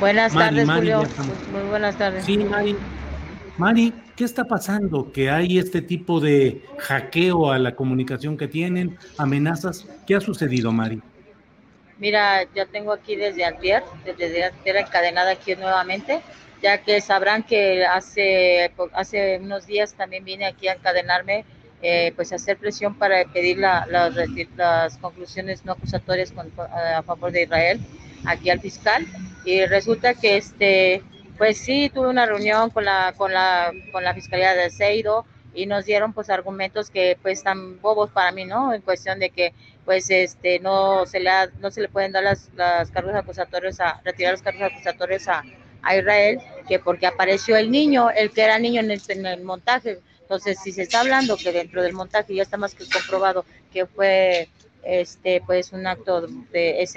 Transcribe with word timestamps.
Buenas 0.00 0.32
Mari, 0.34 0.48
tardes, 0.48 0.66
Mari, 0.66 0.92
Julio. 0.92 1.08
Muy 1.52 1.62
buenas 1.70 1.96
tardes. 1.96 2.24
Sí, 2.24 2.36
Mari. 2.38 2.76
Mari, 3.56 3.94
¿qué 4.16 4.24
está 4.24 4.44
pasando? 4.44 5.10
Que 5.12 5.30
hay 5.30 5.58
este 5.58 5.80
tipo 5.80 6.20
de 6.20 6.62
hackeo 6.78 7.50
a 7.50 7.58
la 7.58 7.74
comunicación 7.74 8.36
que 8.36 8.48
tienen, 8.48 8.98
amenazas. 9.16 9.86
¿Qué 10.06 10.14
ha 10.14 10.20
sucedido, 10.20 10.72
Mari? 10.72 11.00
Mira, 11.98 12.42
ya 12.54 12.66
tengo 12.66 12.92
aquí 12.92 13.16
desde 13.16 13.44
antier, 13.46 13.82
desde 14.04 14.44
antier 14.44 14.76
encadenada 14.76 15.30
aquí 15.30 15.56
nuevamente, 15.56 16.20
ya 16.62 16.82
que 16.82 17.00
sabrán 17.00 17.42
que 17.42 17.86
hace, 17.86 18.70
hace 18.92 19.38
unos 19.42 19.66
días 19.66 19.94
también 19.94 20.22
vine 20.24 20.44
aquí 20.44 20.68
a 20.68 20.74
encadenarme, 20.74 21.46
eh, 21.80 22.12
pues 22.14 22.32
a 22.32 22.36
hacer 22.36 22.58
presión 22.58 22.94
para 22.96 23.24
pedir 23.32 23.56
la- 23.58 23.86
las 24.56 24.98
conclusiones 24.98 25.64
no 25.64 25.72
acusatorias 25.72 26.32
con- 26.32 26.52
a 26.58 27.02
favor 27.02 27.32
de 27.32 27.44
Israel 27.44 27.80
aquí 28.26 28.50
al 28.50 28.60
fiscal. 28.60 29.06
Y 29.46 29.64
resulta 29.66 30.14
que 30.14 30.36
este, 30.36 31.02
pues 31.38 31.58
sí, 31.58 31.90
tuve 31.94 32.08
una 32.08 32.26
reunión 32.26 32.70
con 32.70 32.84
la, 32.84 33.14
con 33.16 33.32
la, 33.32 33.72
con 33.92 34.04
la 34.04 34.14
Fiscalía 34.14 34.54
de 34.54 34.70
Seido 34.70 35.24
y 35.54 35.66
nos 35.66 35.86
dieron 35.86 36.12
pues 36.12 36.28
argumentos 36.30 36.90
que 36.90 37.18
pues 37.22 37.42
tan 37.42 37.80
bobos 37.80 38.10
para 38.10 38.32
mí, 38.32 38.44
¿no? 38.44 38.74
En 38.74 38.82
cuestión 38.82 39.18
de 39.20 39.30
que 39.30 39.54
pues 39.84 40.10
este 40.10 40.58
no 40.60 41.06
se 41.06 41.20
le 41.20 41.30
ha- 41.30 41.48
no 41.60 41.70
se 41.70 41.80
le 41.80 41.88
pueden 41.88 42.12
dar 42.12 42.24
las, 42.24 42.50
las 42.56 42.90
cargos 42.90 43.14
acusatorios 43.14 43.80
a 43.80 44.00
retirar 44.04 44.32
los 44.32 44.42
cargos 44.42 44.62
acusatorios 44.64 45.28
a, 45.28 45.42
a 45.82 45.96
Israel 45.96 46.40
que 46.68 46.78
porque 46.80 47.06
apareció 47.06 47.56
el 47.56 47.70
niño 47.70 48.10
el 48.10 48.32
que 48.32 48.42
era 48.42 48.58
niño 48.58 48.80
en 48.80 48.90
el, 48.90 49.02
en 49.08 49.26
el 49.26 49.44
montaje 49.44 50.00
entonces 50.22 50.58
si 50.60 50.72
se 50.72 50.82
está 50.82 51.00
hablando 51.00 51.36
que 51.36 51.52
dentro 51.52 51.82
del 51.82 51.92
montaje 51.94 52.34
ya 52.34 52.42
está 52.42 52.56
más 52.56 52.74
que 52.74 52.84
comprobado 52.88 53.46
que 53.72 53.86
fue 53.86 54.48
este 54.82 55.42
pues 55.46 55.72
un 55.72 55.86
acto 55.86 56.22
de 56.22 56.28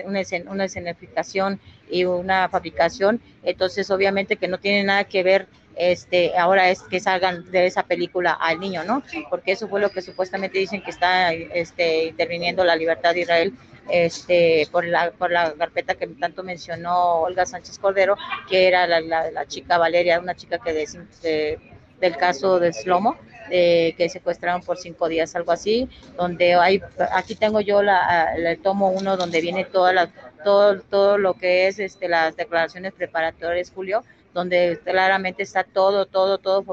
una, 0.06 0.22
escen- 0.22 0.47
una 0.50 0.66
escenificación 0.66 1.59
y 1.90 2.06
una 2.06 2.47
fabricación. 2.50 3.22
Entonces 3.44 3.90
obviamente 3.91 4.38
que 4.38 4.47
no 4.47 4.59
tiene 4.59 4.84
nada 4.84 5.03
que 5.06 5.23
ver 5.23 5.47
este 5.75 6.38
ahora 6.38 6.69
es 6.69 6.81
que 6.84 7.00
salgan 7.00 7.50
de 7.51 7.66
esa 7.66 7.84
película 7.84 8.34
al 8.34 8.59
niño 8.59 8.84
no 8.84 9.01
porque 9.29 9.53
eso 9.53 9.67
fue 9.69 9.79
lo 9.79 9.90
que 9.91 10.01
supuestamente 10.01 10.57
dicen 10.59 10.81
que 10.81 10.90
está 10.91 11.31
este, 11.31 12.06
interviniendo 12.07 12.66
la 12.66 12.75
libertad 12.75 13.13
de 13.13 13.22
Israel 13.22 13.53
este, 13.90 14.67
por, 14.72 14.85
la, 14.85 15.11
por 15.11 15.31
la 15.31 15.53
carpeta 15.53 15.96
que 15.96 16.07
tanto 16.07 16.44
mencionó 16.44 17.22
Olga 17.22 17.46
Sánchez 17.46 17.79
Cordero, 17.79 18.16
que 18.47 18.67
era 18.67 18.85
la, 18.88 19.00
la, 19.01 19.31
la 19.31 19.46
chica 19.47 19.78
Valeria, 19.78 20.19
una 20.19 20.35
chica 20.35 20.59
que 20.59 20.73
de, 20.73 20.88
de- 21.23 21.59
del 22.00 22.16
caso 22.17 22.59
de 22.59 22.72
Slomo, 22.72 23.17
de, 23.49 23.95
que 23.97 24.09
secuestraron 24.09 24.61
por 24.61 24.77
cinco 24.77 25.07
días, 25.07 25.35
algo 25.35 25.51
así, 25.51 25.89
donde 26.17 26.53
hay, 26.55 26.81
aquí 27.11 27.35
tengo 27.35 27.61
yo 27.61 27.81
la, 27.83 28.33
la- 28.37 28.55
tomo 28.57 28.89
uno 28.89 29.17
donde 29.17 29.41
viene 29.41 29.65
toda 29.65 29.93
la, 29.93 30.09
todo, 30.43 30.79
todo 30.81 31.17
lo 31.17 31.33
que 31.33 31.67
es 31.67 31.79
este, 31.79 32.07
las 32.07 32.35
declaraciones 32.35 32.93
preparatorias, 32.93 33.71
Julio, 33.73 34.03
donde 34.33 34.79
claramente 34.83 35.43
está 35.43 35.63
todo, 35.63 36.05
todo, 36.05 36.37
todo 36.37 36.63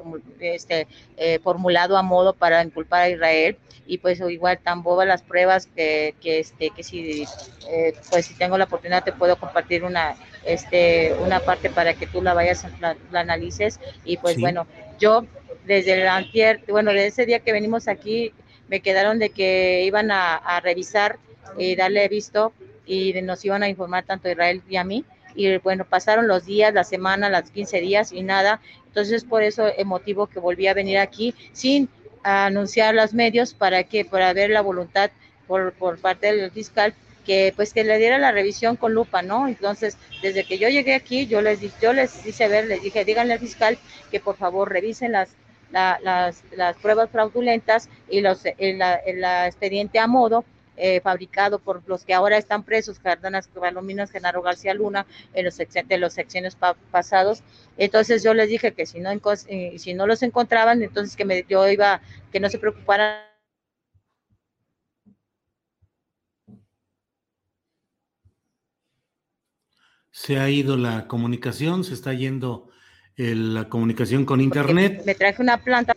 este, 0.41 0.87
eh, 1.16 1.38
formulado 1.41 1.97
a 1.97 2.03
modo 2.03 2.32
para 2.34 2.62
inculpar 2.62 3.03
a 3.03 3.08
Israel 3.08 3.58
y 3.87 3.98
pues 3.98 4.20
igual 4.20 4.58
tan 4.58 4.82
bobas 4.82 5.06
las 5.06 5.22
pruebas 5.22 5.66
que, 5.66 6.14
que 6.20 6.41
este 6.41 6.70
que 6.70 6.82
si 6.82 7.25
eh, 7.70 7.94
pues 8.10 8.26
si 8.26 8.34
tengo 8.34 8.58
la 8.58 8.64
oportunidad 8.64 9.04
te 9.04 9.12
puedo 9.12 9.37
compartir 9.37 9.84
una 9.84 10.16
este 10.44 11.14
una 11.22 11.41
parte 11.41 11.70
para 11.70 11.94
que 11.94 12.06
tú 12.06 12.20
la 12.22 12.34
vayas 12.34 12.66
la, 12.81 12.97
la 13.10 13.20
analices 13.20 13.81
y 14.04 14.16
pues 14.16 14.34
Sí. 14.34 14.41
bueno 14.41 14.66
yo 14.98 15.25
desde 15.66 15.94
el 15.94 16.09
antier 16.09 16.60
bueno 16.69 16.93
desde 16.93 17.06
ese 17.09 17.27
día 17.27 17.41
que 17.41 17.53
venimos 17.53 17.88
aquí 17.88 18.32
me 18.69 18.81
quedaron 18.81 19.19
de 19.19 19.31
que 19.31 19.84
iban 19.84 20.10
a, 20.10 20.60
revisar 20.60 21.19
y 21.59 21.77
darle 21.77 22.09
visto 22.09 22.53
y 22.84 23.12
de- 23.12 23.22
nos 23.22 23.44
iban 23.44 23.62
a 23.62 23.69
informar 23.69 24.05
tanto 24.05 24.28
a 24.28 24.32
Israel 24.32 24.62
y 24.69 24.76
a 24.76 24.84
mí 24.84 25.05
y 25.34 25.59
bueno 25.59 25.84
pasaron 25.84 26.28
los 26.28 26.47
días 26.47 26.72
la 26.72 26.84
semana 26.84 27.28
las 27.28 27.50
15 27.50 27.81
días 27.81 28.12
y 28.12 28.22
nada 28.22 28.60
entonces 28.87 29.25
por 29.25 29.43
eso 29.43 29.66
el 29.69 29.87
motivo 29.87 30.26
que 30.26 30.41
volví 30.41 30.66
a 30.66 30.75
venir 30.75 30.99
aquí 30.99 31.34
sin 31.53 31.88
anunciar 32.22 32.94
los 32.94 33.15
medios 33.15 33.55
para 33.55 33.84
que 33.84 34.05
para 34.05 34.32
ver 34.32 34.50
la 34.50 34.62
voluntad 34.62 35.10
por, 35.47 35.72
por 35.75 35.99
parte 36.00 36.34
del 36.34 36.50
fiscal 36.50 36.94
que 37.25 37.53
pues 37.55 37.72
que 37.72 37.84
le 37.84 37.99
diera 37.99 38.19
la 38.19 38.31
revisión 38.31 38.76
con 38.76 38.94
lupa, 38.94 39.21
¿no? 39.21 39.49
Entonces, 39.49 39.99
desde 40.22 40.44
que 40.44 40.59
yo 40.59 40.69
llegué 40.69 40.94
aquí, 40.94 41.26
yo 41.26 41.43
les 41.43 41.60
yo 41.81 41.93
les 41.93 42.25
hice 42.25 42.47
ver, 42.47 42.66
les 42.66 42.82
dije, 42.82 43.05
díganle 43.05 43.32
al 43.34 43.41
fiscal 43.41 43.78
que 44.12 44.21
por 44.21 44.37
favor 44.37 44.71
revisen 44.71 45.10
las 45.12 45.31
la- 45.71 45.99
las, 46.03 46.43
las 46.53 46.77
pruebas 46.77 47.10
fraudulentas 47.10 47.88
y 48.09 48.21
los 48.21 48.44
el, 48.59 48.78
la- 48.78 48.97
el 48.97 49.21
la 49.21 49.47
expediente 49.47 49.99
a 49.99 50.06
modo 50.06 50.44
eh, 50.77 51.00
fabricado 51.00 51.59
por 51.59 51.82
los 51.88 52.04
que 52.04 52.12
ahora 52.15 52.37
están 52.37 52.62
presos, 52.62 52.99
Cárdenas 52.99 53.49
Palominas, 53.49 54.10
Genaro 54.10 54.43
García 54.43 54.75
Luna, 54.75 55.06
en 55.32 55.44
los 55.47 55.56
de 55.56 55.99
los 55.99 56.19
pa- 56.55 56.76
pasados. 56.91 57.43
Entonces 57.78 58.22
yo 58.22 58.34
les 58.34 58.49
dije 58.49 58.72
que 58.75 58.84
si 58.87 59.00
no 59.00 59.10
eh, 59.49 59.78
si 59.78 59.94
no 59.94 60.06
los 60.06 60.22
encontraban, 60.22 60.82
entonces 60.82 61.16
que 61.16 61.25
me, 61.25 61.44
yo 61.49 61.66
iba, 61.69 62.00
que 62.31 62.41
no 62.41 62.50
se 62.50 62.59
preocuparan 62.59 63.25
Se 70.10 70.38
ha 70.38 70.49
ido 70.49 70.76
la 70.78 71.06
comunicación, 71.09 71.84
se 71.84 71.93
está 71.93 72.15
yendo 72.15 72.71
el- 73.16 73.54
la 73.54 73.69
comunicación 73.69 74.25
con 74.25 74.41
Internet. 74.41 75.03
me 75.04 75.15
traje 75.15 75.41
una 75.43 75.62
planta. 75.62 75.94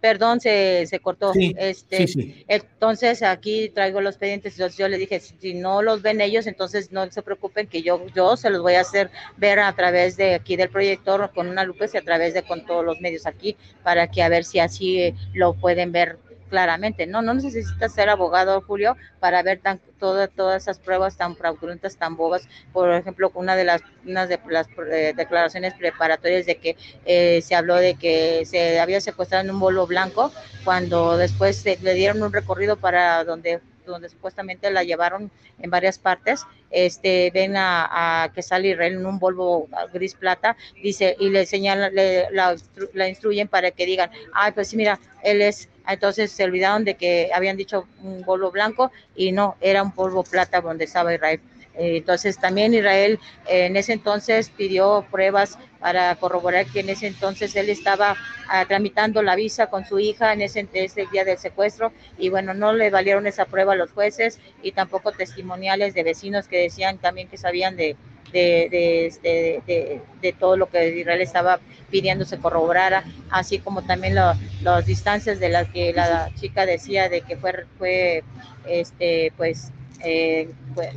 Perdón, 0.00 0.40
se, 0.40 0.86
se 0.86 1.00
cortó. 1.00 1.32
Sí, 1.32 1.52
este, 1.58 2.06
sí, 2.06 2.22
sí. 2.22 2.44
Entonces 2.46 3.20
aquí 3.24 3.68
traigo 3.70 4.00
los 4.00 4.16
pendientes. 4.16 4.52
Entonces 4.54 4.78
yo 4.78 4.86
le 4.88 4.96
dije, 4.96 5.18
si 5.18 5.54
no 5.54 5.82
los 5.82 6.02
ven 6.02 6.20
ellos, 6.20 6.46
entonces 6.46 6.92
no 6.92 7.10
se 7.10 7.20
preocupen 7.20 7.66
que 7.66 7.82
yo, 7.82 8.06
yo 8.14 8.36
se 8.36 8.48
los 8.50 8.62
voy 8.62 8.74
a 8.74 8.82
hacer 8.82 9.10
ver 9.36 9.58
a 9.58 9.72
través 9.74 10.16
de 10.16 10.34
aquí 10.34 10.54
del 10.54 10.68
proyector 10.68 11.32
con 11.34 11.48
una 11.48 11.64
lupa 11.64 11.86
y 11.92 11.96
a 11.96 12.02
través 12.02 12.32
de 12.32 12.44
con 12.44 12.64
todos 12.64 12.84
los 12.84 13.00
medios 13.00 13.26
aquí 13.26 13.56
para 13.82 14.08
que 14.08 14.22
a 14.22 14.28
ver 14.28 14.44
si 14.44 14.60
así 14.60 15.12
lo 15.34 15.54
pueden 15.54 15.90
ver 15.90 16.16
claramente. 16.48 17.06
No, 17.06 17.22
no 17.22 17.34
necesitas 17.34 17.92
ser 17.94 18.08
abogado, 18.08 18.60
Julio, 18.62 18.96
para 19.20 19.42
ver 19.42 19.60
tan, 19.60 19.80
toda- 19.98 20.28
todas 20.28 20.62
esas 20.62 20.78
pruebas 20.78 21.16
tan 21.16 21.36
fraudulentas, 21.36 21.96
tan 21.96 22.16
bobas. 22.16 22.48
Por 22.72 22.92
ejemplo, 22.92 23.30
una 23.34 23.56
de 23.56 23.64
las, 23.64 23.82
de 24.04 24.38
las 24.50 24.66
eh, 24.90 25.12
declaraciones 25.16 25.74
preparatorias 25.74 26.46
de 26.46 26.56
que 26.56 26.76
eh, 27.04 27.40
se 27.42 27.54
habló 27.54 27.76
de 27.76 27.94
que 27.94 28.44
se 28.46 28.80
había 28.80 29.00
secuestrado 29.00 29.44
en 29.44 29.50
un 29.50 29.60
bolo 29.60 29.86
blanco, 29.86 30.32
cuando 30.64 31.16
después 31.16 31.56
se- 31.58 31.78
le 31.82 31.94
dieron 31.94 32.22
un 32.22 32.32
recorrido 32.32 32.76
para 32.76 33.24
donde 33.24 33.60
donde 33.86 34.10
supuestamente 34.10 34.70
la 34.70 34.84
llevaron 34.84 35.30
en 35.58 35.70
varias 35.70 35.98
partes, 35.98 36.44
este, 36.70 37.30
ven 37.32 37.54
a, 37.56 38.30
que 38.34 38.42
sale 38.42 38.68
Israel 38.68 38.92
en 38.94 39.06
un 39.06 39.18
Volvo 39.18 39.66
gris 39.94 40.14
plata, 40.14 40.56
dice, 40.82 41.16
y 41.18 41.30
le 41.30 41.46
señalan, 41.46 41.94
le, 41.94 42.30
la, 42.30 42.54
la 42.92 43.08
instruyen 43.08 43.48
para 43.48 43.70
que 43.70 43.86
digan, 43.86 44.10
ay, 44.34 44.52
pues 44.52 44.68
sí, 44.68 44.76
mira, 44.76 45.00
él 45.22 45.40
es 45.40 45.70
entonces 45.92 46.30
se 46.30 46.44
olvidaron 46.44 46.84
de 46.84 46.94
que 46.94 47.30
habían 47.34 47.56
dicho 47.56 47.86
un 48.02 48.22
Volvo 48.22 48.50
blanco 48.50 48.92
y 49.16 49.32
no, 49.32 49.56
era 49.60 49.82
un 49.82 49.92
polvo 49.92 50.22
plata 50.22 50.60
donde 50.60 50.84
estaba 50.84 51.14
Israel. 51.14 51.40
Eh, 51.74 51.98
entonces 51.98 52.38
también 52.38 52.74
Israel 52.74 53.20
en 53.46 53.76
ese 53.76 53.92
entonces 53.92 54.50
pidió 54.50 55.06
pruebas 55.10 55.58
para 55.78 56.14
corroborar 56.16 56.66
que 56.66 56.80
en 56.80 56.90
ese 56.90 57.06
entonces 57.06 57.54
él 57.54 57.70
estaba 57.70 58.16
ah, 58.48 58.64
tramitando 58.66 59.22
la 59.22 59.36
visa 59.36 59.68
con 59.68 59.86
su 59.86 60.00
hija 60.00 60.32
en 60.32 60.42
ese, 60.42 60.66
ese, 60.72 61.06
día 61.12 61.24
del 61.24 61.38
secuestro 61.38 61.92
y 62.18 62.30
bueno, 62.30 62.52
no 62.52 62.72
le 62.72 62.90
valieron 62.90 63.28
esa 63.28 63.44
prueba 63.44 63.74
a 63.74 63.76
los 63.76 63.92
jueces 63.92 64.40
y 64.60 64.72
tampoco 64.72 65.12
testimoniales 65.12 65.94
de 65.94 66.02
vecinos 66.02 66.48
que 66.48 66.58
decían 66.58 66.98
también 66.98 67.28
que 67.28 67.36
sabían 67.36 67.76
de, 67.76 67.96
de, 68.32 69.06
este, 69.06 69.62
de, 69.66 70.00
de, 70.20 70.32
todo 70.32 70.56
lo 70.56 70.68
que 70.68 70.96
Israel 70.96 71.20
estaba 71.20 71.60
pidiendo 71.90 72.24
se 72.24 72.38
corroborara, 72.38 73.04
así 73.30 73.58
como 73.58 73.82
también 73.82 74.14
las 74.14 74.86
distancias 74.86 75.40
de 75.40 75.48
las 75.48 75.68
que 75.68 75.92
la 75.92 76.30
chica 76.34 76.66
decía 76.66 77.08
de 77.08 77.22
que 77.22 77.36
fue, 77.36 77.66
fue 77.78 78.24
este, 78.66 79.32
pues 79.36 79.72
eh, 80.04 80.50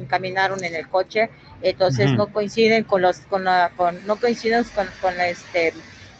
caminaron 0.07 0.63
en 0.63 0.75
el 0.75 0.87
coche, 0.87 1.29
entonces 1.61 2.11
no 2.11 2.27
coinciden 2.27 2.83
con 2.83 3.01
los, 3.01 3.19
con 3.21 3.43
la, 3.43 3.71
con, 3.75 4.05
no 4.05 4.17
coinciden 4.17 4.63
con, 4.75 4.87
con 5.01 5.19
este, 5.21 5.73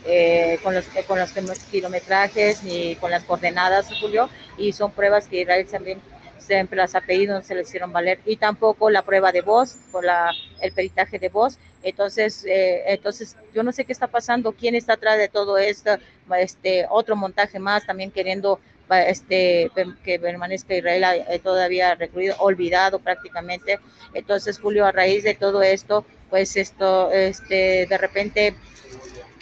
eh, 0.05 0.59
con 0.63 0.73
los 0.73 0.85
con 1.07 1.19
los 1.19 1.31
kilometrajes 1.71 2.63
ni 2.63 2.95
con 2.95 3.11
las 3.11 3.23
coordenadas, 3.23 3.87
Julio, 3.99 4.29
y 4.57 4.71
son 4.71 4.91
pruebas 4.91 5.27
que 5.27 5.41
Israel 5.41 5.67
también 5.69 5.99
siempre 6.41 6.77
las 6.77 6.95
ha 6.95 7.01
pedido, 7.01 7.35
no 7.35 7.43
se 7.43 7.55
les 7.55 7.67
hicieron 7.67 7.93
valer, 7.93 8.19
y 8.25 8.35
tampoco 8.35 8.89
la 8.89 9.03
prueba 9.03 9.31
de 9.31 9.41
voz, 9.41 9.77
por 9.91 10.03
la, 10.03 10.31
el 10.61 10.71
peritaje 10.71 11.19
de 11.19 11.29
voz. 11.29 11.57
Entonces, 11.83 12.45
eh, 12.45 12.83
entonces, 12.88 13.35
yo 13.53 13.63
no 13.63 13.71
sé 13.71 13.85
qué 13.85 13.93
está 13.93 14.07
pasando, 14.07 14.51
quién 14.51 14.75
está 14.75 14.93
atrás 14.93 15.17
de 15.17 15.29
todo 15.29 15.57
esto, 15.57 15.97
este, 16.38 16.85
otro 16.89 17.15
montaje 17.15 17.59
más, 17.59 17.85
también 17.85 18.11
queriendo 18.11 18.59
este, 19.07 19.71
que 20.03 20.19
permanezca 20.19 20.75
Israel 20.75 21.23
eh, 21.29 21.39
todavía 21.39 21.95
recluido, 21.95 22.35
olvidado 22.39 22.99
prácticamente. 22.99 23.79
Entonces, 24.13 24.59
Julio, 24.59 24.85
a 24.85 24.91
raíz 24.91 25.23
de 25.23 25.33
todo 25.33 25.63
esto, 25.63 26.05
pues 26.29 26.57
esto, 26.57 27.11
este, 27.11 27.85
de 27.87 27.97
repente 27.97 28.55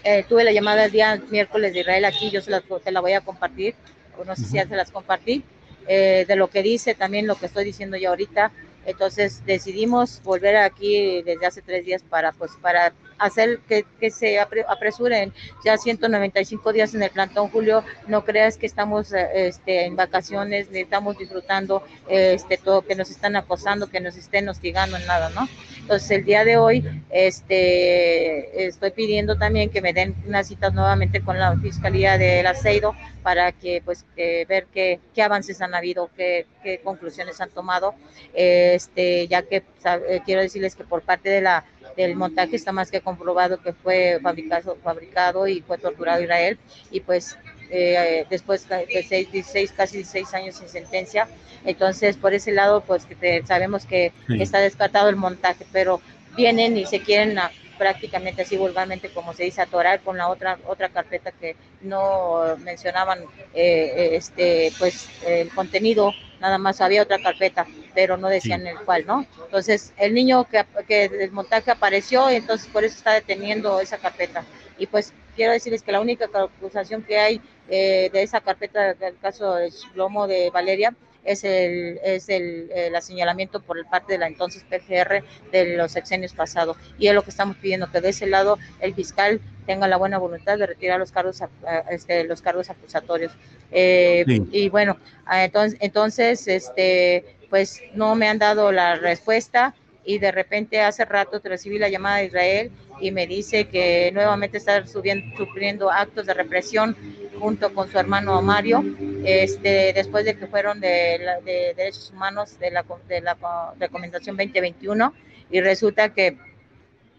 eh, 0.04 0.24
tuve 0.30 0.44
la 0.44 0.52
llamada 0.52 0.86
el 0.86 0.92
día 0.92 1.22
miércoles 1.30 1.74
de 1.74 1.80
Israel 1.80 2.06
aquí, 2.06 2.30
yo 2.30 2.42
se 2.42 2.52
la, 2.52 2.62
te 2.62 2.92
la 2.92 3.00
voy 3.00 3.14
a 3.14 3.22
compartir, 3.22 3.76
o 4.18 4.24
no 4.24 4.36
sé 4.36 4.44
si 4.44 4.56
ya 4.56 4.68
se 4.68 4.76
las 4.76 4.92
compartí, 4.92 5.44
eh, 5.88 6.26
de 6.28 6.36
lo 6.36 6.50
que 6.50 6.64
dice, 6.64 6.96
también 6.96 7.28
lo 7.28 7.36
que 7.36 7.48
estoy 7.48 7.66
diciendo 7.66 7.98
yo 7.98 8.10
ahorita. 8.10 8.52
Entonces 8.86 9.46
decidimos 9.46 10.22
volver 10.24 10.56
aquí 10.56 11.22
desde 11.22 11.46
hace 11.46 11.62
tres 11.62 11.86
días 11.86 12.02
para, 12.02 12.32
pues, 12.32 12.52
para 12.62 12.94
hacer 13.20 13.60
que, 13.68 13.86
que, 14.00 14.10
se 14.10 14.40
apresuren. 14.40 15.34
Ya 15.64 15.78
195 15.78 16.74
días 16.74 16.96
en 16.96 17.04
el 17.04 17.12
plantón, 17.12 17.50
Julio, 17.50 17.84
no 18.08 18.26
creas 18.26 18.58
que 18.58 18.66
estamos 18.66 19.14
este, 19.14 19.86
en 19.86 19.96
vacaciones, 19.96 20.72
ni 20.72 20.80
estamos 20.80 21.18
disfrutando 21.18 21.84
este, 22.08 22.58
todo, 22.58 22.82
que 22.82 22.96
nos 22.96 23.12
están 23.12 23.36
acosando, 23.36 23.88
que 23.88 24.00
nos 24.00 24.16
estén 24.16 24.50
hostigando, 24.50 24.98
nada, 25.00 25.30
¿no? 25.30 25.48
Entonces, 25.90 26.12
el 26.12 26.24
día 26.24 26.46
de 26.46 26.56
hoy 26.56 27.04
este, 27.10 28.68
estoy 28.68 28.92
pidiendo 28.92 29.40
también 29.40 29.72
que 29.72 29.82
me 29.82 29.92
den 29.92 30.14
unas 30.28 30.48
citas 30.48 30.72
nuevamente 30.72 31.20
con 31.20 31.40
la 31.40 31.58
Fiscalía 31.58 32.16
del 32.20 32.46
Aceido 32.46 32.94
para 33.24 33.52
que, 33.54 33.82
pues, 33.84 34.06
ver 34.16 34.68
qué, 34.72 35.00
qué 35.16 35.24
avances 35.24 35.64
han 35.64 35.74
habido, 35.74 36.12
qué, 36.16 36.46
qué 36.62 36.80
conclusiones 36.82 37.42
han 37.42 37.50
tomado, 37.50 37.96
este, 38.36 39.28
ya 39.28 39.42
que 39.42 39.64
eh, 39.84 40.22
quiero 40.24 40.44
decirles 40.44 40.76
que 40.76 40.84
por 40.84 41.02
parte 41.02 41.28
de 41.28 41.42
la 41.42 41.66
del 41.98 42.16
montaje 42.16 42.56
está 42.56 42.72
más 42.72 42.92
que 42.92 43.02
comprobado 43.02 43.60
que 43.60 43.74
fue 43.74 44.20
fabricado, 44.22 44.78
fabricado 44.84 45.48
y 45.48 45.62
fue 45.62 45.80
torturado 45.80 46.22
Israel. 46.22 46.60
Y 46.92 47.00
pues 47.00 47.36
eh, 47.70 48.26
después 48.30 48.68
de 48.68 49.06
seis, 49.08 49.32
16, 49.32 49.72
casi 49.74 49.98
16 49.98 50.34
años 50.34 50.56
sin 50.56 50.70
sentencia. 50.70 51.28
Entonces, 51.66 52.18
por 52.18 52.34
ese 52.34 52.52
lado, 52.52 52.82
pues 52.82 53.06
que 53.06 53.44
sabemos 53.46 53.86
que 53.86 54.12
está 54.28 54.60
descartado 54.60 55.10
el 55.10 55.16
montaje, 55.16 55.66
pero 55.72 56.02
vienen 56.36 56.78
y 56.78 56.86
se 56.86 57.02
quieren 57.02 57.38
prácticamente 57.78 58.42
así 58.42 58.58
vulgarmente 58.58 59.10
como 59.10 59.34
se 59.34 59.46
dice 59.46 59.62
atorar 59.62 60.02
con 60.02 60.18
la 60.18 60.28
otra 60.28 60.60
otra 60.68 60.90
carpeta 60.90 61.32
que 61.32 61.56
no 61.82 62.58
mencionaban 62.60 63.20
eh, 63.54 64.10
este 64.14 64.72
pues 64.78 65.10
el 65.26 65.50
contenido. 65.50 66.14
Nada 66.42 66.58
más 66.58 66.80
había 66.80 67.04
otra 67.04 67.20
carpeta 67.20 67.66
pero 67.96 68.16
no 68.18 68.28
decían 68.30 68.66
el 68.68 68.78
cual 68.80 69.06
no 69.06 69.26
entonces 69.44 69.94
el 69.98 70.14
niño 70.14 70.46
que, 70.46 70.64
que 70.88 71.06
el 71.06 71.32
montaje 71.32 71.72
apareció 71.72 72.30
entonces 72.30 72.68
por 72.68 72.84
eso 72.84 72.98
está 72.98 73.14
deteniendo 73.14 73.80
esa 73.80 73.98
carpeta. 73.98 74.44
Y 74.78 74.88
pues 74.88 75.14
quiero 75.40 75.54
decirles 75.54 75.84
que 75.84 75.94
la 75.94 76.02
única 76.02 76.26
acusación 76.26 77.02
que 77.02 77.18
hay 77.18 77.42
eh, 77.70 78.10
de 78.12 78.24
esa 78.24 78.42
carpeta 78.42 78.94
del 78.94 79.18
caso 79.20 79.56
del 79.56 79.72
Lomo 79.96 80.28
de 80.28 80.50
Valeria 80.50 80.94
es 81.24 81.46
el, 81.46 81.98
es 82.04 82.28
el, 82.28 82.70
el, 82.76 83.02
señalamiento 83.02 83.62
por 83.62 83.86
parte 83.86 84.14
de 84.14 84.20
la 84.20 84.28
entonces 84.28 84.66
PGR 84.70 85.24
de 85.50 85.78
los 85.78 85.94
sexenios 85.94 86.34
pasados. 86.34 86.76
Y 86.98 87.08
es 87.08 87.14
lo 87.14 87.22
que 87.22 87.30
estamos 87.30 87.56
pidiendo, 87.56 87.90
que 87.90 88.02
de 88.02 88.10
ese 88.10 88.28
lado 88.28 88.58
el 88.82 88.94
fiscal 88.94 89.40
tenga 89.66 89.88
la 89.88 89.96
buena 89.96 90.18
voluntad 90.18 90.58
de 90.58 90.66
retirar 90.66 91.00
los 91.00 91.14
cargos, 91.14 91.42
este, 91.90 92.26
los 92.26 92.42
cargos 92.42 92.70
acusatorios. 92.70 93.32
Eh, 93.72 94.26
y 94.52 94.68
bueno, 94.68 94.98
ah, 95.26 95.46
entonces, 95.46 95.80
entonces, 95.80 96.48
este, 96.50 97.38
pues 97.50 97.82
no 97.94 98.14
me 98.16 98.28
han 98.28 98.40
dado 98.40 98.74
la 98.74 98.96
respuesta 98.96 99.74
y 100.04 100.18
de 100.18 100.34
repente 100.34 100.82
hace 100.82 101.06
rato 101.06 101.40
recibí 101.42 101.80
la 101.80 101.88
llamada 101.88 102.18
de 102.18 102.26
Israel 102.26 102.72
y 103.00 103.12
me 103.12 103.28
dice 103.28 103.66
que 103.66 104.12
nuevamente 104.14 104.58
está 104.58 104.86
subiendo, 104.86 105.36
sufriendo 105.38 105.92
actos 105.92 106.26
de 106.26 106.34
represión 106.34 106.96
junto 107.40 107.74
con 107.74 107.90
su 107.90 107.98
hermano 107.98 108.42
Mario, 108.42 108.84
este, 109.24 109.94
después 109.94 110.26
de 110.26 110.38
que 110.38 110.48
fueron 110.48 110.80
de, 110.80 111.20
de 111.46 111.74
derechos 111.76 112.12
humanos 112.12 112.60
de 112.60 112.72
la, 112.72 112.86
de 113.08 113.22
la 113.22 113.38
recomendación 113.80 114.36
2021 114.36 115.14
y 115.50 115.62
resulta 115.62 116.14
que, 116.14 116.38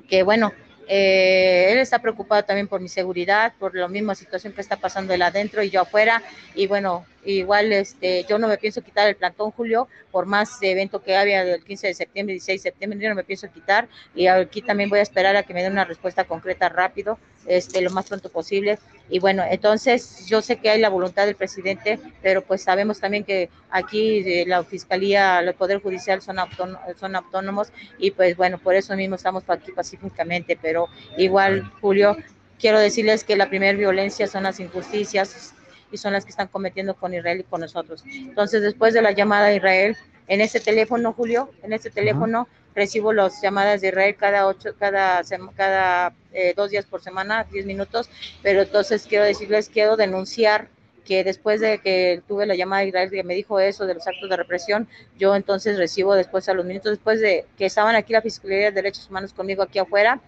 que 0.09 0.23
bueno, 0.23 0.53
eh, 0.93 1.69
él 1.71 1.79
está 1.79 2.01
preocupado 2.01 2.43
también 2.45 2.67
por 2.67 2.81
mi 2.81 2.89
seguridad, 2.89 3.53
por 3.61 3.77
la 3.77 3.87
misma 3.87 4.17
situación 4.17 4.53
que 4.53 4.61
está 4.61 4.77
pasando 4.77 5.15
él 5.15 5.23
adentro 5.23 5.63
y 5.63 5.71
yo 5.71 5.83
afuera. 5.83 6.21
Y 6.57 6.67
bueno, 6.67 7.07
igual 7.25 7.73
este, 7.73 8.25
yo 8.29 8.39
no 8.39 8.49
me 8.49 8.59
pienso 8.59 8.83
quitar 8.83 9.09
el 9.09 9.17
plantón, 9.17 9.51
Julio, 9.51 9.89
por 10.11 10.27
más 10.27 10.63
evento 10.63 11.03
que 11.03 11.17
había 11.17 11.45
del 11.45 11.65
15 11.65 11.89
de 11.89 11.95
septiembre, 11.95 12.33
16 12.35 12.63
de 12.63 12.71
septiembre, 12.71 12.99
yo 12.99 13.09
no 13.09 13.15
me 13.15 13.25
pienso 13.25 13.51
quitar. 13.51 13.89
Y 14.15 14.27
aquí 14.27 14.63
también 14.63 14.91
voy 14.91 14.99
a 14.99 15.03
esperar 15.03 15.37
a 15.37 15.43
que 15.43 15.55
me 15.55 15.63
den 15.63 15.73
una 15.73 15.85
respuesta 15.85 16.25
concreta 16.25 16.69
rápido, 16.69 17.19
este, 17.47 17.81
lo 17.81 17.91
más 17.91 18.07
pronto 18.07 18.31
posible. 18.31 18.79
Y 19.09 19.19
bueno, 19.19 19.43
entonces 19.49 20.27
yo 20.27 20.43
sé 20.43 20.57
que 20.57 20.71
hay 20.71 20.81
la 20.81 20.89
voluntad 20.89 21.27
del 21.27 21.35
presidente, 21.37 21.99
pero 22.23 22.43
pues 22.43 22.63
sabemos 22.63 23.01
también 23.01 23.25
que 23.25 23.51
aquí 23.71 24.23
eh, 24.27 24.45
la 24.47 24.63
Fiscalía, 24.65 25.41
el 25.41 25.55
Poder 25.55 25.81
Judicial 25.81 26.23
son, 26.23 26.37
son 26.99 27.17
autónomos 27.17 27.73
y 27.99 28.13
pues 28.13 28.37
bueno, 28.37 28.59
por 28.59 28.75
eso 28.75 28.95
mismo 28.97 29.17
estamos 29.17 29.45
aquí 29.49 29.73
pacíficamente, 29.73 30.59
pero 30.61 30.89
igual, 31.17 31.71
Julio, 31.81 32.17
quiero 32.59 32.79
decirles 32.79 33.25
que 33.25 33.37
la 33.37 33.49
primera 33.49 33.77
violencia 33.77 34.27
son 34.27 34.45
las 34.45 34.61
injusticias 34.61 35.55
y 35.91 35.97
son 35.97 36.13
las 36.13 36.25
que 36.25 36.31
están 36.31 36.49
cometiendo 36.49 36.95
con 36.95 37.15
Israel 37.15 37.41
y 37.41 37.45
con 37.45 37.61
nosotros. 37.61 38.05
Entonces, 38.07 38.63
después 38.63 38.95
de 38.95 39.03
la 39.03 39.13
llamada 39.13 39.47
a 39.47 39.55
Israel, 39.55 39.97
en 40.29 40.41
ese 40.41 40.61
teléfono, 40.61 41.13
Julio, 41.13 41.51
en 41.63 41.73
ese 41.73 41.91
teléfono 41.91 42.47
recibo 42.75 43.13
las 43.13 43.43
llamadas 43.43 43.81
de 43.81 43.89
Israel 43.89 44.17
cada 44.17 44.47
ocho, 44.47 44.71
cada, 44.79 45.23
cada 45.57 46.15
eh, 46.33 46.55
dos 46.57 46.71
días 46.71 46.87
por 46.87 47.03
semana, 47.03 47.45
diez 47.51 47.67
minutos, 47.67 48.09
pero 48.43 48.63
entonces 48.63 49.07
quiero 49.09 49.25
decirles, 49.25 49.69
quiero 49.69 49.97
denunciar 49.97 50.69
que 51.05 51.25
después 51.25 51.61
de 51.61 51.79
que 51.79 52.23
tuve 52.29 52.47
la 52.47 52.55
llamada 52.55 52.83
de 52.83 52.89
Israel 52.89 53.11
que 53.11 53.25
me 53.25 53.35
dijo 53.35 53.59
eso 53.59 53.87
de 53.87 53.95
los 53.95 54.07
actos 54.07 54.31
de 54.31 54.37
represión, 54.37 54.87
yo 55.19 55.35
entonces 55.35 55.77
recibo 55.77 56.15
después 56.15 56.49
a 56.49 56.55
los 56.55 56.65
minutos 56.65 56.93
después 56.93 57.21
de 57.21 57.47
que 57.59 57.67
estaban 57.67 57.97
aquí 57.97 58.13
la 58.13 58.23
Fiscalía 58.23 58.67
de 58.67 58.71
Derechos 58.71 59.09
Humanos 59.11 59.33
conmigo 59.33 59.65
aquí 59.65 59.81
afuera, 59.81 60.21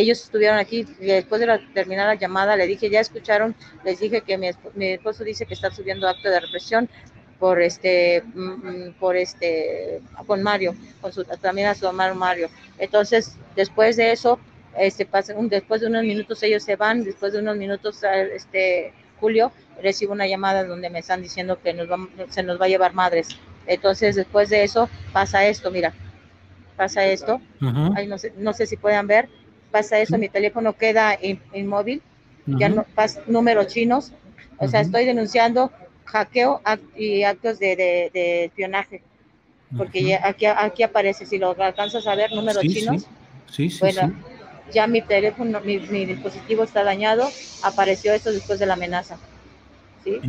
ellos 0.00 0.22
estuvieron 0.22 0.58
aquí 0.58 0.86
y 1.00 1.06
después 1.06 1.40
de 1.40 1.46
la, 1.46 1.60
terminar 1.72 2.06
la 2.06 2.14
llamada 2.14 2.56
le 2.56 2.66
dije, 2.66 2.90
ya 2.90 3.00
escucharon, 3.00 3.54
les 3.84 4.00
dije 4.00 4.22
que 4.22 4.36
mi, 4.36 4.50
mi 4.74 4.92
esposo 4.92 5.24
dice 5.24 5.46
que 5.46 5.54
está 5.54 5.70
subiendo 5.70 6.08
acto 6.08 6.28
de 6.28 6.40
represión, 6.40 6.88
por 7.38 7.60
este 7.60 8.22
mm, 8.22 8.40
mm, 8.40 8.92
por 8.98 9.16
este 9.16 10.00
con 10.26 10.42
Mario 10.42 10.74
con 11.00 11.12
su 11.12 11.24
también 11.24 11.68
a 11.68 11.74
su 11.74 11.86
hermano 11.86 12.14
Mario. 12.14 12.48
Entonces 12.78 13.36
después 13.56 13.96
de 13.96 14.12
eso 14.12 14.38
este 14.78 15.06
pasan 15.06 15.48
después 15.48 15.80
de 15.80 15.88
unos 15.88 16.04
minutos 16.04 16.42
ellos 16.42 16.62
se 16.62 16.76
van 16.76 17.04
después 17.04 17.32
de 17.32 17.40
unos 17.40 17.56
minutos 17.56 18.00
este 18.34 18.92
Julio 19.20 19.52
recibo 19.82 20.12
una 20.12 20.26
llamada 20.26 20.64
donde 20.64 20.90
me 20.90 21.00
están 21.00 21.22
diciendo 21.22 21.60
que 21.62 21.74
nos 21.74 21.88
se 22.30 22.42
nos 22.42 22.60
va 22.60 22.66
a 22.66 22.68
llevar 22.68 22.94
madres. 22.94 23.28
Entonces 23.66 24.16
después 24.16 24.48
de 24.50 24.64
eso 24.64 24.88
pasa 25.12 25.46
esto 25.46 25.70
mira 25.70 25.92
pasa 26.76 27.04
esto. 27.04 27.40
Ahí 27.94 28.06
no 28.06 28.18
sé 28.18 28.32
no 28.36 28.52
sé 28.52 28.66
si 28.66 28.76
puedan 28.76 29.06
ver 29.06 29.28
pasa 29.74 29.98
eso 29.98 30.16
mi 30.18 30.28
teléfono 30.28 30.68
queda 30.82 31.18
inmóvil 31.52 32.00
ya 32.46 32.68
no 32.68 32.84
pasa 32.94 33.20
números 33.26 33.66
chinos 33.74 34.12
o 34.58 34.68
sea 34.68 34.80
estoy 34.80 35.04
denunciando 35.04 35.72
hackeo 36.04 36.60
y 36.96 37.24
actos 37.24 37.58
de, 37.58 38.10
espionaje. 38.44 39.02
porque 39.76 40.16
aquí, 40.22 40.46
aquí 40.46 40.82
aparece, 40.84 41.26
si 41.26 41.38
lo 41.38 41.60
alcanzas 41.60 42.06
a 42.06 42.14
ver, 42.14 42.30
números 42.32 42.62
chinos. 42.62 43.06
Sí, 43.50 43.70
sí, 43.70 43.78
bueno, 43.80 44.14
ya 44.72 44.86
mi 44.86 45.02
teléfono, 45.02 45.60
mi, 45.60 45.78
dispositivo 45.78 46.62
está 46.62 46.84
dañado, 46.84 47.28
apareció 47.62 48.12
esto 48.12 48.30
después 48.32 48.58
de 48.58 48.66
la 48.66 48.74
amenaza. 48.74 49.16
¿sí? 50.04 50.20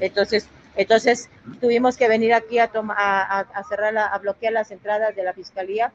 Entonces, 0.00 0.48
entonces 0.76 1.28
tuvimos 1.60 1.96
que 1.96 2.08
venir 2.08 2.32
aquí 2.32 2.58
a, 2.58 2.70
a, 2.72 3.40
a 3.40 3.64
cerrar, 3.64 3.96
a 3.98 4.18
bloquear 4.18 4.52
las 4.52 4.70
entradas 4.70 5.14
de 5.14 5.24
la 5.24 5.34
fiscalía 5.34 5.92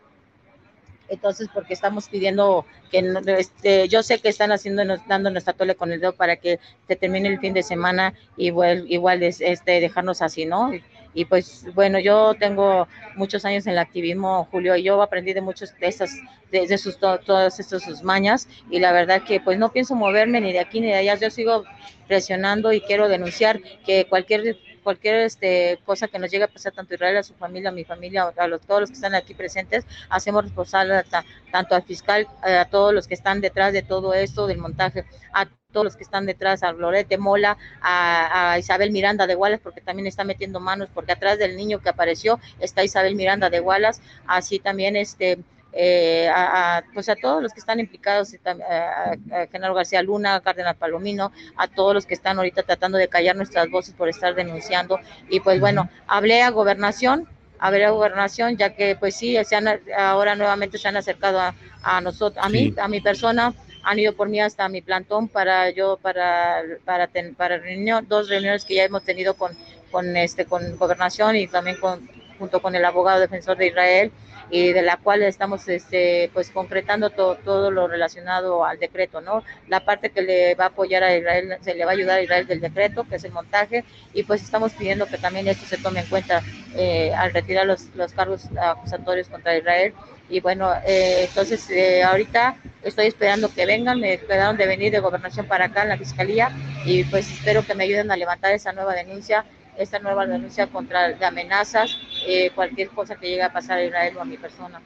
entonces 1.09 1.49
porque 1.53 1.73
estamos 1.73 2.09
pidiendo 2.09 2.65
que 2.91 3.03
este, 3.37 3.87
yo 3.87 4.03
sé 4.03 4.19
que 4.19 4.29
están 4.29 4.51
haciendo 4.51 4.83
dando 5.07 5.29
nuestra 5.29 5.53
tole 5.53 5.75
con 5.75 5.91
el 5.91 5.99
dedo 5.99 6.13
para 6.13 6.35
que 6.35 6.59
se 6.87 6.95
termine 6.95 7.29
el 7.29 7.39
fin 7.39 7.53
de 7.53 7.63
semana 7.63 8.13
y 8.37 8.47
igual, 8.47 8.85
igual 8.87 9.23
este 9.23 9.79
dejarnos 9.79 10.21
así, 10.21 10.45
¿no? 10.45 10.71
Y, 11.13 11.25
pues 11.25 11.65
bueno, 11.73 11.97
yo 11.99 12.35
tengo 12.39 12.87
muchos 13.15 13.43
años 13.43 13.65
en 13.65 13.73
el 13.73 13.79
activismo, 13.79 14.47
Julio, 14.51 14.75
y 14.75 14.83
yo 14.83 15.01
aprendí 15.01 15.33
de 15.33 15.41
muchos 15.41 15.75
de 15.79 15.87
esas 15.87 16.15
de, 16.51 16.77
sus 16.77 16.99
todas 16.99 17.59
estas 17.59 17.83
sus 17.83 18.03
mañas 18.03 18.47
y 18.69 18.79
la 18.79 18.91
verdad 18.91 19.23
que 19.23 19.39
pues 19.39 19.57
no 19.57 19.71
pienso 19.71 19.95
moverme 19.95 20.39
ni 20.39 20.51
de 20.51 20.59
aquí 20.59 20.79
ni 20.79 20.87
de 20.87 20.95
allá, 20.95 21.15
yo 21.15 21.29
sigo 21.29 21.63
presionando 22.07 22.73
y 22.73 22.81
quiero 22.81 23.07
denunciar 23.07 23.59
que 23.85 24.05
cualquier 24.05 24.57
cualquier 24.79 25.15
este, 25.15 25.79
cosa 25.85 26.07
que 26.07 26.19
nos 26.19 26.31
llegue 26.31 26.45
a 26.45 26.47
pasar 26.47 26.73
tanto 26.73 26.93
a 26.93 26.95
Israel, 26.95 27.17
a 27.17 27.23
su 27.23 27.33
familia, 27.33 27.69
a 27.69 27.73
mi 27.73 27.83
familia, 27.83 28.33
a 28.37 28.47
los, 28.47 28.61
todos 28.61 28.81
los 28.81 28.89
que 28.89 28.95
están 28.95 29.15
aquí 29.15 29.33
presentes, 29.33 29.85
hacemos 30.09 30.43
responsable 30.43 31.03
tanto 31.51 31.75
al 31.75 31.83
fiscal, 31.83 32.27
eh, 32.45 32.57
a 32.57 32.65
todos 32.65 32.93
los 32.93 33.07
que 33.07 33.13
están 33.13 33.41
detrás 33.41 33.73
de 33.73 33.81
todo 33.81 34.13
esto, 34.13 34.47
del 34.47 34.57
montaje, 34.57 35.05
a 35.33 35.47
todos 35.71 35.85
los 35.85 35.95
que 35.95 36.03
están 36.03 36.25
detrás, 36.25 36.63
a 36.63 36.71
Lorete 36.71 37.17
Mola, 37.17 37.57
a, 37.81 38.57
Isabel 38.57 38.91
Miranda 38.91 39.27
de 39.27 39.35
Wallace, 39.35 39.61
porque 39.61 39.81
también 39.81 40.07
está 40.07 40.23
metiendo 40.23 40.59
manos, 40.59 40.89
porque 40.93 41.11
atrás 41.11 41.37
del 41.37 41.55
niño 41.55 41.79
que 41.79 41.89
apareció 41.89 42.39
está 42.59 42.83
Isabel 42.83 43.15
Miranda 43.15 43.49
de 43.49 43.59
Wallace, 43.59 44.01
así 44.25 44.59
también 44.59 44.95
este 44.95 45.39
eh, 45.71 46.27
a, 46.33 46.83
pues 46.93 47.09
a 47.09 47.15
todos 47.15 47.43
los 47.43 47.53
que 47.53 47.59
están 47.59 47.79
implicados, 47.79 48.33
a, 48.45 48.51
a, 48.51 49.47
Genaro 49.51 49.75
García 49.75 50.01
Luna, 50.01 50.35
a 50.35 50.41
Cardenal 50.41 50.75
Palomino, 50.75 51.31
a 51.57 51.67
todos 51.67 51.93
los 51.93 52.05
que 52.05 52.15
están 52.15 52.37
ahorita 52.37 52.63
tratando 52.63 52.97
de 52.97 53.07
callar 53.07 53.35
nuestras 53.35 53.69
voces 53.69 53.93
por 53.93 54.09
estar 54.09 54.33
denunciando. 54.35 54.99
Y 55.29 55.39
pues 55.41 55.59
bueno, 55.59 55.89
hablé 56.07 56.41
a 56.41 56.49
gobernación, 56.49 57.27
hablé 57.59 57.85
a 57.85 57.91
gobernación, 57.91 58.57
ya 58.57 58.75
que 58.75 58.95
pues 58.95 59.15
sí, 59.15 59.37
se 59.43 59.55
han, 59.55 59.67
ahora 59.95 60.35
nuevamente 60.35 60.77
se 60.77 60.87
han 60.87 60.97
acercado 60.97 61.39
a, 61.83 62.01
nosotros, 62.01 62.43
a 62.43 62.49
mí, 62.49 62.73
a 62.81 62.87
mi 62.87 63.01
persona, 63.01 63.53
han 63.83 63.99
ido 63.99 64.13
por 64.13 64.27
mí 64.27 64.41
hasta 64.41 64.67
mi 64.69 64.81
plantón 64.81 65.27
para 65.27 65.69
yo, 65.69 65.97
para, 66.01 66.63
para, 66.83 67.09
para 67.37 67.57
reunión, 67.57 68.05
dos 68.07 68.27
reuniones 68.27 68.65
que 68.65 68.75
ya 68.75 68.85
hemos 68.85 69.03
tenido 69.03 69.35
con, 69.35 69.55
con, 69.91 70.17
este, 70.17 70.45
con 70.45 70.77
gobernación 70.77 71.35
y 71.35 71.47
también 71.47 71.77
con, 71.79 72.09
junto 72.37 72.61
con 72.61 72.75
el 72.75 72.83
abogado 72.85 73.19
defensor 73.19 73.57
de 73.57 73.67
Israel 73.67 74.11
y 74.49 74.73
de 74.73 74.81
la 74.81 74.97
cual 74.97 75.21
estamos 75.23 75.67
este, 75.67 76.29
pues 76.33 76.49
concretando 76.49 77.09
todo, 77.09 77.35
todo 77.35 77.71
lo 77.71 77.87
relacionado 77.87 78.65
al 78.65 78.79
decreto, 78.79 79.21
¿no? 79.21 79.43
La 79.67 79.81
parte 79.81 80.09
que 80.09 80.21
le 80.21 80.55
va 80.55 80.65
a 80.65 80.67
apoyar 80.67 81.03
a 81.03 81.15
Israel, 81.15 81.57
se 81.61 81.75
le 81.75 81.85
va 81.85 81.91
a 81.91 81.93
ayudar 81.93 82.19
a 82.19 82.21
Israel 82.23 82.47
del 82.47 82.61
decreto, 82.61 83.05
que 83.07 83.17
es 83.17 83.23
el 83.23 83.31
montaje, 83.31 83.83
y 84.13 84.23
pues 84.23 84.41
estamos 84.41 84.73
pidiendo 84.73 85.05
que 85.05 85.17
también 85.17 85.47
esto 85.47 85.65
se 85.65 85.77
tome 85.77 86.01
en 86.01 86.07
cuenta 86.07 86.41
eh, 86.75 87.13
al 87.13 87.31
retirar 87.33 87.65
los, 87.65 87.85
los 87.95 88.13
cargos 88.13 88.45
acusatorios 88.59 89.27
contra 89.27 89.57
Israel. 89.57 89.93
Y 90.29 90.41
bueno, 90.41 90.71
eh, 90.85 91.25
entonces 91.27 91.69
eh, 91.71 92.03
ahorita 92.03 92.55
estoy 92.83 93.07
esperando 93.07 93.51
que 93.51 93.65
vengan, 93.65 93.99
me 93.99 94.19
quedaron 94.19 94.57
de 94.57 94.67
venir 94.67 94.91
de 94.91 94.99
gobernación 94.99 95.47
para 95.47 95.65
acá 95.65 95.83
en 95.83 95.89
la 95.89 95.97
fiscalía 95.97 96.51
y 96.85 97.03
pues 97.05 97.31
espero 97.31 97.65
que 97.65 97.73
me 97.73 97.85
ayuden 97.85 98.11
a 98.11 98.15
levantar 98.15 98.53
esa 98.53 98.71
nueva 98.71 98.93
denuncia 98.93 99.43
esta 99.79 99.99
nueva 99.99 100.27
denuncia 100.27 100.67
contra 100.67 101.09
de 101.09 101.25
amenazas, 101.25 101.97
eh, 102.27 102.51
cualquier 102.53 102.89
cosa 102.89 103.15
que 103.15 103.27
llegue 103.27 103.43
a 103.43 103.51
pasar 103.51 103.77
a 103.77 103.85
Israel 103.85 104.17
o 104.17 104.21
a 104.21 104.25
mi 104.25 104.37
persona. 104.37 104.81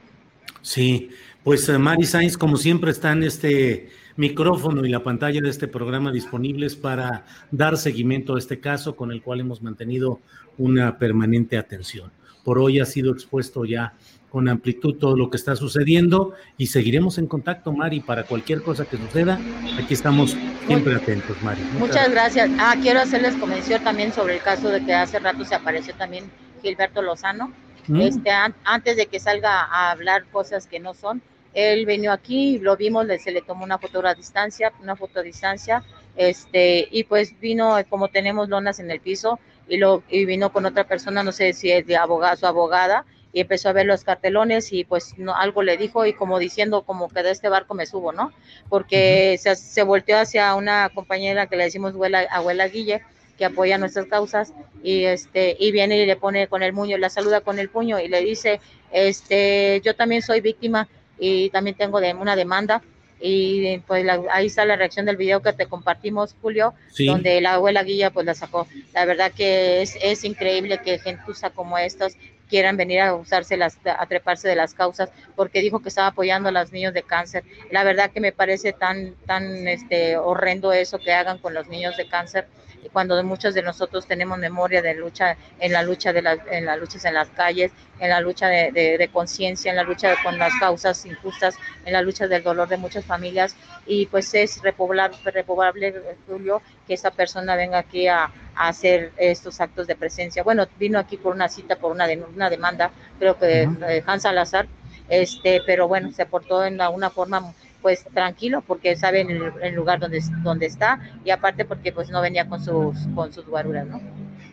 Sí, 0.62 1.10
pues 1.42 1.68
eh, 1.68 1.78
Mari 1.78 2.04
Sainz, 2.04 2.38
como 2.38 2.56
siempre, 2.56 2.90
está 2.90 3.12
en 3.12 3.22
este 3.22 3.90
micrófono 4.16 4.84
y 4.84 4.88
la 4.88 5.02
pantalla 5.02 5.40
de 5.40 5.50
este 5.50 5.68
programa 5.68 6.12
disponibles 6.12 6.76
para 6.76 7.26
dar 7.50 7.76
seguimiento 7.76 8.36
a 8.36 8.38
este 8.38 8.60
caso 8.60 8.96
con 8.96 9.12
el 9.12 9.22
cual 9.22 9.40
hemos 9.40 9.62
mantenido 9.62 10.20
una 10.56 10.98
permanente 10.98 11.58
atención. 11.58 12.10
Por 12.44 12.58
hoy 12.58 12.80
ha 12.80 12.86
sido 12.86 13.12
expuesto 13.12 13.64
ya 13.64 13.94
con 14.30 14.48
amplitud 14.48 14.96
todo 14.96 15.16
lo 15.16 15.30
que 15.30 15.36
está 15.36 15.54
sucediendo 15.54 16.34
y 16.58 16.66
seguiremos 16.66 17.18
en 17.18 17.26
contacto, 17.26 17.72
Mari, 17.72 18.00
para 18.00 18.24
cualquier 18.24 18.62
cosa 18.62 18.84
que 18.84 18.96
suceda. 18.96 19.38
Aquí 19.78 19.94
estamos 19.94 20.36
siempre 20.66 20.94
atentos, 20.94 21.40
Mari. 21.42 21.60
Muchas, 21.78 22.10
gracias. 22.10 22.50
Ah, 22.58 22.74
quiero 22.80 23.00
hacerles 23.00 23.34
convención 23.36 23.82
también 23.84 24.12
sobre 24.12 24.36
el 24.36 24.42
caso 24.42 24.68
de 24.68 24.84
que 24.84 24.92
hace 24.92 25.18
rato 25.20 25.44
se 25.44 25.54
apareció 25.54 25.94
también 25.94 26.24
Gilberto 26.64 27.02
Lozano. 27.02 27.52
Mm. 27.86 28.00
Este, 28.00 28.30
antes 28.64 28.96
de 28.96 29.06
que 29.06 29.20
salga 29.20 29.60
a 29.60 29.90
hablar 29.90 30.24
cosas 30.32 30.66
que 30.66 30.80
no 30.80 30.94
son, 30.94 31.22
él 31.52 31.86
vino 31.86 32.10
aquí, 32.10 32.58
lo 32.58 32.76
vimos, 32.76 33.06
se 33.22 33.30
le 33.30 33.42
tomó 33.42 33.64
una 33.64 33.78
foto 33.78 34.04
a 34.04 34.14
distancia, 34.14 34.72
una 34.82 34.96
foto 34.96 35.20
a 35.20 35.22
distancia, 35.22 35.84
este, 36.16 36.88
y 36.90 37.04
pues 37.04 37.38
vino, 37.38 37.76
como 37.88 38.08
tenemos 38.08 38.48
lonas 38.48 38.80
en 38.80 38.90
el 38.90 39.00
piso, 39.00 39.38
y, 39.68 39.76
lo, 39.76 40.02
y 40.08 40.24
vino 40.24 40.52
con 40.52 40.66
otra 40.66 40.84
persona, 40.84 41.22
no 41.22 41.30
sé 41.30 41.52
si 41.52 41.70
es 41.70 41.86
de 41.86 41.96
abogado, 41.96 42.36
su 42.36 42.46
abogada, 42.46 43.04
y 43.32 43.40
empezó 43.40 43.68
a 43.68 43.72
ver 43.72 43.86
los 43.86 44.04
cartelones 44.04 44.72
y 44.72 44.84
pues 44.84 45.18
no, 45.18 45.34
algo 45.34 45.62
le 45.62 45.76
dijo 45.76 46.06
y 46.06 46.12
como 46.12 46.38
diciendo 46.38 46.82
como 46.82 47.08
que 47.08 47.22
de 47.22 47.32
este 47.32 47.48
barco 47.48 47.74
me 47.74 47.84
subo, 47.84 48.12
¿no? 48.12 48.32
Porque 48.68 49.36
se, 49.40 49.56
se, 49.56 49.82
volteó 49.82 50.18
hacia 50.18 50.54
una 50.54 50.88
compañera 50.90 51.48
que 51.48 51.56
le 51.56 51.64
decimos 51.64 51.94
abuela, 51.94 52.28
abuela 52.30 52.68
Guille, 52.68 53.02
que 53.36 53.44
apoya 53.44 53.78
nuestras 53.78 54.06
causas 54.06 54.52
y 54.82 55.04
este 55.04 55.56
y 55.58 55.72
viene 55.72 55.98
y 55.98 56.06
le 56.06 56.16
pone 56.16 56.46
con 56.48 56.62
el 56.62 56.72
muño, 56.72 56.98
la 56.98 57.10
saluda 57.10 57.40
con 57.40 57.58
el 57.58 57.68
puño 57.68 57.98
y 57.98 58.08
le 58.08 58.20
dice, 58.20 58.60
este, 58.92 59.80
yo 59.84 59.94
también 59.94 60.22
soy 60.22 60.40
víctima 60.40 60.88
y 61.18 61.50
también 61.50 61.76
tengo 61.76 62.00
de, 62.00 62.14
una 62.14 62.36
demanda 62.36 62.82
y 63.20 63.78
pues 63.86 64.06
ahí 64.30 64.46
está 64.46 64.64
la 64.64 64.76
reacción 64.76 65.06
del 65.06 65.16
video 65.16 65.40
que 65.40 65.52
te 65.52 65.66
compartimos, 65.66 66.36
Julio, 66.42 66.74
donde 67.06 67.40
la 67.40 67.54
abuela 67.54 67.82
Guilla 67.82 68.10
pues 68.10 68.26
la 68.26 68.34
sacó. 68.34 68.66
La 68.92 69.06
verdad 69.06 69.32
que 69.32 69.80
es, 69.80 69.96
es 70.02 70.24
increíble 70.24 70.80
que 70.84 70.98
gentuza 70.98 71.50
como 71.50 71.78
estas 71.78 72.16
quieran 72.48 72.76
venir 72.76 73.00
a 73.00 73.14
usarse 73.14 73.56
las, 73.56 73.78
a 73.84 74.06
treparse 74.06 74.46
de 74.46 74.56
las 74.56 74.74
causas, 74.74 75.10
porque 75.36 75.60
dijo 75.60 75.80
que 75.80 75.88
estaba 75.88 76.08
apoyando 76.08 76.50
a 76.50 76.52
los 76.52 76.72
niños 76.72 76.94
de 76.94 77.02
cáncer. 77.02 77.44
La 77.70 77.84
verdad 77.84 78.10
que 78.10 78.20
me 78.20 78.32
parece 78.32 78.72
tan, 78.72 79.14
tan 79.26 79.66
este, 79.66 80.16
horrendo 80.16 80.72
eso 80.72 80.98
que 80.98 81.12
hagan 81.12 81.38
con 81.38 81.54
los 81.54 81.68
niños 81.68 81.96
de 81.96 82.06
cáncer 82.06 82.46
cuando 82.92 83.22
muchos 83.24 83.54
de 83.54 83.62
nosotros 83.62 84.06
tenemos 84.06 84.38
memoria 84.38 84.82
de 84.82 84.94
lucha 84.94 85.36
en 85.58 85.72
la 85.72 85.82
lucha 85.82 86.12
de 86.12 86.22
las 86.22 86.38
en 86.50 86.66
las 86.66 86.78
luchas 86.78 87.04
en 87.04 87.14
las 87.14 87.28
calles 87.30 87.72
en 88.00 88.10
la 88.10 88.20
lucha 88.20 88.48
de, 88.48 88.72
de, 88.72 89.08
conciencia 89.08 89.70
en 89.70 89.76
la 89.76 89.82
lucha 89.82 90.14
con 90.22 90.38
las 90.38 90.52
causas 90.58 91.04
injustas 91.06 91.56
en 91.84 91.92
la 91.92 92.02
lucha 92.02 92.26
del 92.26 92.42
dolor 92.42 92.68
de 92.68 92.76
muchas 92.76 93.04
familias 93.04 93.56
y 93.86 94.06
pues 94.06 94.34
es 94.34 94.62
repoblable, 94.62 95.16
repoblable 95.24 95.94
Julio 96.26 96.62
que 96.86 96.94
esta 96.94 97.10
persona 97.10 97.56
venga 97.56 97.78
aquí 97.78 98.08
a, 98.08 98.30
hacer 98.56 99.12
estos 99.16 99.60
actos 99.60 99.88
de 99.88 99.96
presencia. 99.96 100.44
Bueno, 100.44 100.68
vino 100.78 101.00
aquí 101.00 101.16
por 101.16 101.34
una 101.34 101.48
cita, 101.48 101.74
por 101.74 101.90
una, 101.90 102.06
una 102.32 102.48
demanda, 102.48 102.92
creo 103.18 103.36
que 103.36 103.46
de 103.46 104.04
Hans 104.06 104.22
Salazar, 104.22 104.68
este, 105.08 105.60
pero 105.66 105.88
bueno, 105.88 106.12
se 106.12 106.24
portó 106.24 106.64
en 106.64 106.80
una 106.80 107.10
forma 107.10 107.52
pues 107.84 108.02
tranquilo 108.14 108.64
porque 108.66 108.96
sabe 108.96 109.20
en 109.20 109.30
el, 109.30 109.74
lugar 109.74 110.00
donde, 110.00 110.18
donde 110.42 110.64
está 110.64 110.98
y 111.22 111.28
aparte 111.28 111.66
porque 111.66 111.92
pues 111.92 112.08
no 112.08 112.22
venía 112.22 112.48
con 112.48 112.64
sus, 112.64 112.96
con 113.14 113.30
sus 113.30 113.44
guaruras, 113.44 113.86
¿no? 113.86 114.00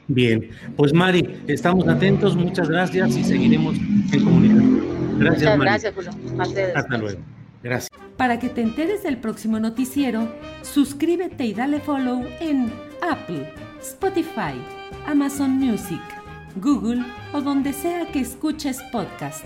Bien, 0.09 0.49
pues 0.75 0.91
Mari, 0.93 1.41
estamos 1.47 1.87
atentos, 1.87 2.35
muchas 2.35 2.67
gracias 2.67 3.15
y 3.15 3.23
seguiremos 3.23 3.77
en 3.77 4.23
comunicación. 4.25 5.17
Gracias, 5.17 5.57
muchas 5.57 5.95
gracias, 6.35 6.75
Hasta 6.75 6.97
luego. 6.97 7.21
Gracias. 7.63 7.89
Para 8.17 8.37
que 8.37 8.49
te 8.49 8.63
enteres 8.63 9.03
del 9.03 9.15
próximo 9.15 9.61
noticiero, 9.61 10.27
suscríbete 10.61 11.45
y 11.45 11.53
dale 11.53 11.79
follow 11.79 12.25
en 12.41 12.69
Apple, 13.01 13.49
Spotify, 13.79 14.59
Amazon 15.07 15.51
Music, 15.51 16.01
Google 16.57 17.01
o 17.31 17.39
donde 17.39 17.71
sea 17.71 18.07
que 18.07 18.19
escuches 18.19 18.81
podcast. 18.91 19.45